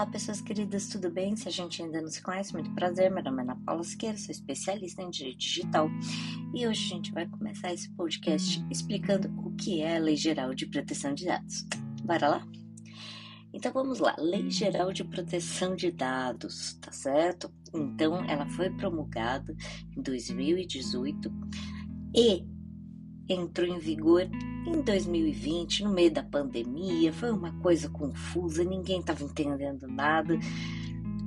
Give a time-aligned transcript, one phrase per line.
[0.00, 1.36] Olá, pessoas queridas, tudo bem?
[1.36, 3.10] Se a gente ainda não se conhece, muito prazer.
[3.10, 5.90] Meu nome é Ana Paula Siqueira, sou especialista em direito digital
[6.54, 10.54] e hoje a gente vai começar esse podcast explicando o que é a Lei Geral
[10.54, 11.66] de Proteção de Dados.
[12.02, 12.48] Bora lá?
[13.52, 17.52] Então vamos lá, Lei Geral de Proteção de Dados, tá certo?
[17.74, 19.54] Então ela foi promulgada
[19.94, 21.30] em 2018
[22.16, 22.46] e
[23.32, 24.28] entrou em vigor
[24.66, 27.12] em 2020, no meio da pandemia.
[27.12, 30.38] Foi uma coisa confusa, ninguém estava entendendo nada,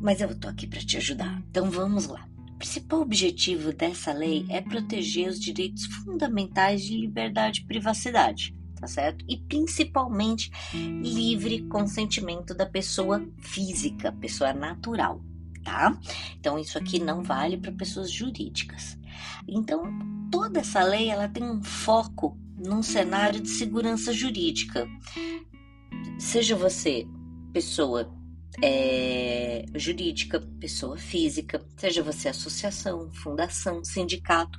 [0.00, 1.42] mas eu estou aqui para te ajudar.
[1.50, 2.28] Então vamos lá.
[2.54, 8.86] O principal objetivo dessa lei é proteger os direitos fundamentais de liberdade e privacidade, tá
[8.86, 9.24] certo?
[9.28, 15.20] E principalmente livre consentimento da pessoa física, pessoa natural,
[15.64, 15.98] tá?
[16.38, 18.96] Então isso aqui não vale para pessoas jurídicas.
[19.48, 19.82] Então,
[20.34, 24.84] toda essa lei ela tem um foco num cenário de segurança jurídica.
[26.18, 27.06] Seja você
[27.52, 28.12] pessoa
[28.60, 34.58] é, jurídica, pessoa física, seja você associação, fundação, sindicato,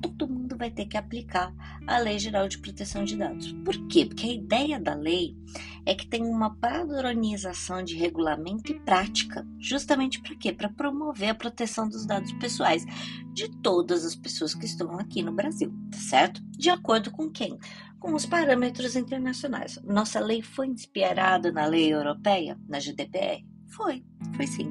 [0.00, 1.54] todo mundo vai ter que aplicar
[1.86, 3.52] a Lei Geral de Proteção de Dados.
[3.64, 4.06] Por quê?
[4.06, 5.36] Porque a ideia da lei
[5.84, 10.52] é que tem uma padronização de regulamento e prática, justamente para quê?
[10.52, 12.84] Para promover a proteção dos dados pessoais
[13.32, 16.40] de todas as pessoas que estão aqui no Brasil, tá certo?
[16.50, 17.58] De acordo com quem?
[17.98, 19.80] Com os parâmetros internacionais.
[19.84, 23.44] Nossa lei foi inspirada na lei europeia, na GDPR?
[23.68, 24.04] Foi,
[24.36, 24.70] foi sim.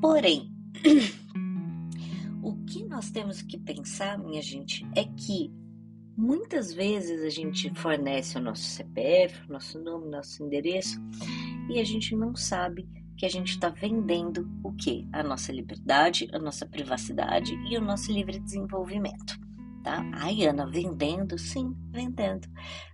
[0.00, 0.50] Porém,
[2.42, 5.52] o que nós temos que pensar, minha gente, é que
[6.16, 11.00] muitas vezes a gente fornece o nosso CPF, o nosso nome, nosso endereço
[11.68, 15.08] e a gente não sabe que a gente está vendendo o que?
[15.12, 19.38] A nossa liberdade, a nossa privacidade e o nosso livre desenvolvimento.
[19.84, 20.04] Tá?
[20.14, 21.38] Ai, Ana, vendendo?
[21.38, 22.48] Sim, vendendo.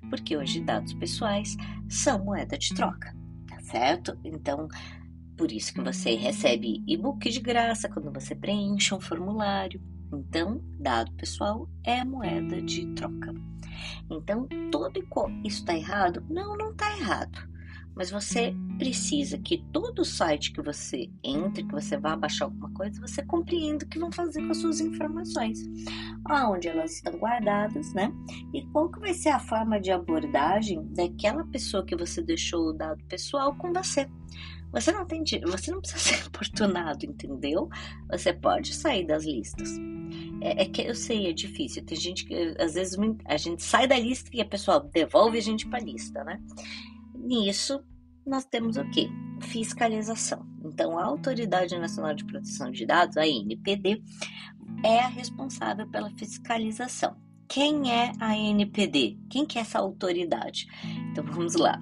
[0.08, 1.56] Porque hoje dados pessoais
[1.88, 3.14] são moeda de troca,
[3.46, 4.18] tá certo?
[4.24, 4.68] Então,
[5.36, 9.80] por isso que você recebe e-book de graça quando você preenche um formulário.
[10.12, 13.34] Então, dado pessoal é moeda de troca.
[14.10, 14.98] Então, todo
[15.44, 16.24] isso está errado?
[16.28, 17.48] Não, não está errado.
[17.98, 23.00] Mas você precisa que todo site que você entre, que você vá baixar alguma coisa,
[23.00, 25.58] você compreenda o que vão fazer com as suas informações,
[26.26, 28.12] aonde elas estão guardadas, né?
[28.54, 32.72] E qual que vai ser a forma de abordagem daquela pessoa que você deixou o
[32.72, 34.08] dado pessoal com você.
[34.70, 37.68] Você não tem, você não precisa ser importunado, entendeu?
[38.12, 39.70] Você pode sair das listas.
[40.40, 41.84] É, é, que eu sei, é difícil.
[41.84, 45.42] Tem gente que às vezes a gente sai da lista e a pessoa devolve a
[45.42, 46.40] gente para lista, né?
[47.18, 47.82] Nisso
[48.26, 49.08] nós temos o quê?
[49.40, 50.46] Fiscalização.
[50.64, 54.02] Então, a Autoridade Nacional de Proteção de Dados, a ANPD,
[54.84, 57.16] é a responsável pela fiscalização.
[57.48, 59.18] Quem é a ANPD?
[59.30, 60.66] Quem que é essa autoridade?
[61.10, 61.80] Então vamos lá.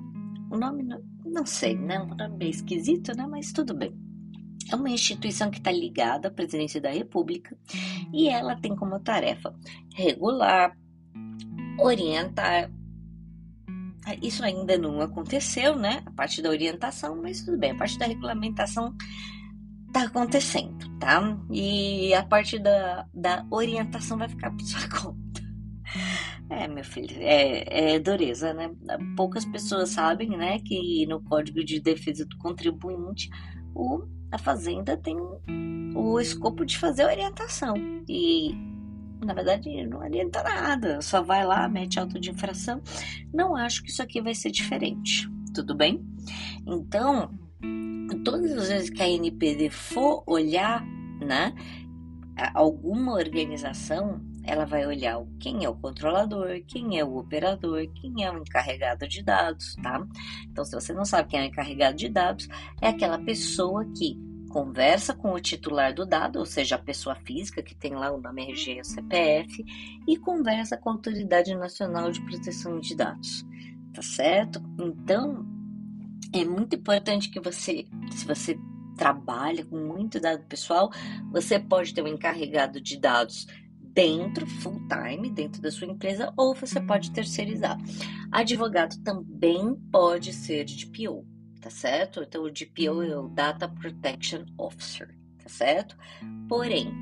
[0.51, 0.85] O nome
[1.25, 2.01] não sei, né?
[2.01, 3.27] Um nome bem esquisito, né?
[3.27, 3.93] Mas tudo bem.
[4.71, 7.57] É uma instituição que está ligada à presidência da República
[8.13, 9.55] e ela tem como tarefa
[9.95, 10.77] regular,
[11.79, 12.71] orientar.
[14.23, 16.03] Isso ainda não aconteceu, né?
[16.07, 17.73] A parte da orientação, mas tudo bem.
[17.73, 18.95] A parte da regulamentação
[19.89, 21.39] está acontecendo, tá?
[21.51, 25.43] E a parte da, da orientação vai ficar por sua conta.
[26.49, 28.71] É, meu filho, é, é dureza, né?
[29.17, 33.29] Poucas pessoas sabem, né, que no Código de Defesa do Contribuinte
[33.75, 35.17] o, a Fazenda tem
[35.95, 37.75] o escopo de fazer orientação.
[38.09, 38.55] E,
[39.25, 42.81] na verdade, não orienta nada, só vai lá, mete auto de infração.
[43.33, 46.05] Não acho que isso aqui vai ser diferente, tudo bem?
[46.67, 47.31] Então,
[48.25, 50.85] todas as vezes que a NPD for olhar,
[51.21, 51.55] né,
[52.55, 58.31] alguma organização, ela vai olhar quem é o controlador, quem é o operador, quem é
[58.31, 60.07] o encarregado de dados, tá?
[60.51, 62.49] Então, se você não sabe quem é o encarregado de dados,
[62.81, 64.17] é aquela pessoa que
[64.57, 68.19] conversa com o titular do dado, ou seja, a pessoa física que tem lá o
[68.19, 69.63] nome RG e o CPF,
[70.09, 73.45] e conversa com a Autoridade Nacional de Proteção de Dados,
[73.93, 74.59] tá certo?
[74.81, 75.47] Então,
[76.33, 78.59] é muito importante que você, se você
[78.97, 80.91] trabalha com muito dado pessoal,
[81.31, 83.47] você pode ter um encarregado de dados
[83.79, 87.77] dentro, full time, dentro da sua empresa, ou você pode terceirizar.
[88.33, 91.36] Advogado também pode ser de DPO,
[91.67, 92.23] tá certo?
[92.23, 95.09] Então, o DPO é o Data Protection Officer,
[95.43, 95.97] tá certo?
[96.49, 96.95] Porém,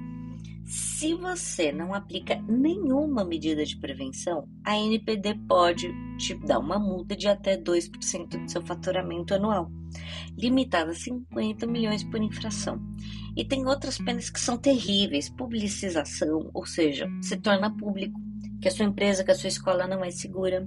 [0.64, 7.14] se você não aplica nenhuma medida de prevenção, a NPD pode te dar uma multa
[7.14, 9.70] de até 2% do seu faturamento anual,
[10.34, 12.80] limitada a 50 milhões por infração.
[13.36, 18.18] E tem outras penas que são terríveis, publicização, ou seja, se torna público
[18.64, 20.66] que a sua empresa, que a sua escola não é segura.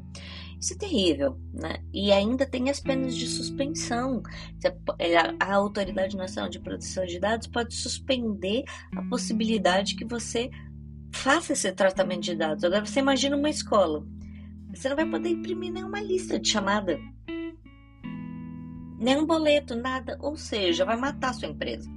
[0.59, 1.77] Isso é terrível, né?
[1.93, 4.23] E ainda tem as penas de suspensão.
[4.97, 8.63] É, a Autoridade Nacional de Proteção de Dados pode suspender
[8.95, 10.49] a possibilidade que você
[11.13, 12.63] faça esse tratamento de dados.
[12.63, 14.05] Agora você imagina uma escola.
[14.73, 16.99] Você não vai poder imprimir nenhuma lista de chamada.
[18.99, 20.17] Nem um boleto, nada.
[20.21, 21.96] Ou seja, vai matar a sua empresa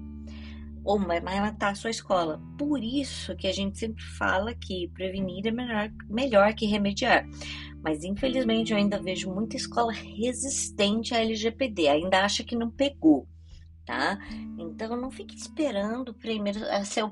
[0.84, 2.40] ou vai matar a sua escola.
[2.58, 7.26] Por isso que a gente sempre fala que prevenir é melhor, melhor que remediar.
[7.82, 13.26] Mas infelizmente eu ainda vejo muita escola resistente à LGPD, ainda acha que não pegou,
[13.86, 14.18] tá?
[14.58, 17.04] Então não fique esperando primeiro a ser,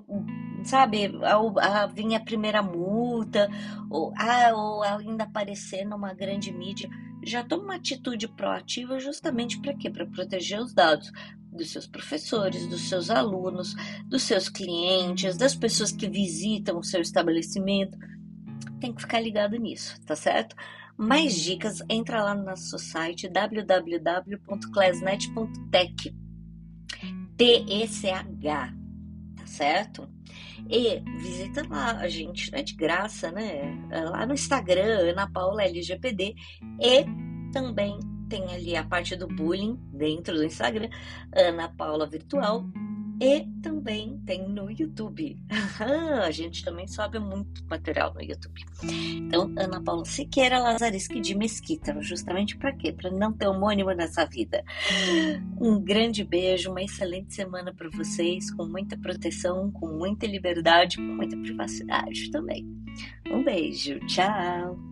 [0.62, 3.48] sabe, a, a vir a primeira multa
[3.90, 6.88] ou, a, ou ainda aparecer numa grande mídia.
[7.24, 9.90] Já toma uma atitude proativa justamente para quê?
[9.90, 11.10] Para proteger os dados
[11.58, 13.74] dos seus professores, dos seus alunos,
[14.06, 17.98] dos seus clientes, das pessoas que visitam o seu estabelecimento.
[18.80, 20.56] Tem que ficar ligado nisso, tá certo?
[20.96, 26.16] Mais dicas, entra lá no nosso site www.classnet.tech.
[27.36, 28.74] T-E-C-H,
[29.36, 30.08] tá certo?
[30.68, 33.78] E visita lá, a gente é de graça, né?
[34.10, 36.34] Lá no Instagram, Ana Paula LGPD
[36.80, 37.04] e
[37.52, 37.96] também
[38.28, 40.88] tem ali a parte do bullying dentro do Instagram,
[41.34, 42.64] Ana Paula Virtual,
[43.20, 45.36] e também tem no YouTube.
[46.24, 48.64] a gente também sobe muito material no YouTube.
[48.84, 52.92] Então, Ana Paula Siqueira Lazariski de Mesquita, justamente para quê?
[52.92, 54.62] Para não ter homônimo nessa vida.
[55.60, 61.02] Um grande beijo, uma excelente semana para vocês, com muita proteção, com muita liberdade, com
[61.02, 62.66] muita privacidade também.
[63.28, 64.87] Um beijo, tchau!